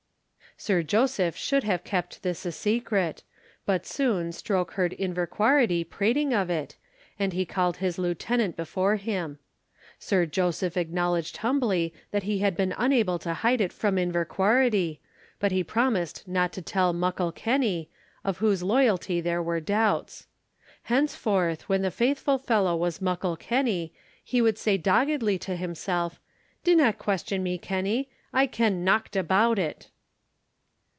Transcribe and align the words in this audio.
Sir 0.57 0.83
Joseph 0.83 1.35
should 1.35 1.63
have 1.63 1.83
kept 1.83 2.21
this 2.21 2.45
a 2.45 2.51
secret, 2.51 3.23
but 3.65 3.83
soon 3.87 4.31
Stroke 4.31 4.73
heard 4.73 4.93
Inverquharity 4.93 5.83
prating 5.83 6.33
of 6.35 6.51
it, 6.51 6.75
and 7.17 7.33
he 7.33 7.47
called 7.47 7.77
his 7.77 7.97
lieutenant 7.97 8.55
before 8.55 8.97
him. 8.97 9.39
Sir 9.97 10.27
Joseph 10.27 10.77
acknowledged 10.77 11.37
humbly 11.37 11.95
that 12.11 12.23
he 12.23 12.39
had 12.39 12.55
been 12.55 12.75
unable 12.77 13.17
to 13.19 13.33
hide 13.33 13.59
it 13.59 13.73
from 13.73 13.97
Inverquharity, 13.97 14.99
but 15.39 15.51
he 15.51 15.63
promised 15.63 16.27
not 16.27 16.53
to 16.53 16.61
tell 16.61 16.93
Muckle 16.93 17.31
Kenny, 17.31 17.89
of 18.23 18.37
whose 18.37 18.61
loyalty 18.61 19.19
there 19.19 19.41
were 19.41 19.61
doubts. 19.61 20.27
Henceforth, 20.83 21.67
when 21.69 21.81
the 21.81 21.89
faithful 21.89 22.37
fellow 22.37 22.75
was 22.75 23.01
Muckle 23.01 23.35
Kenny, 23.37 23.95
he 24.23 24.43
would 24.43 24.59
say 24.59 24.77
doggedly 24.77 25.39
to 25.39 25.55
himself, 25.55 26.19
"Dinna 26.63 26.93
question 26.93 27.41
me, 27.41 27.57
Kenny. 27.57 28.11
I 28.31 28.45
ken 28.45 28.83
nocht 28.85 29.15
about 29.15 29.57
it." 29.57 29.87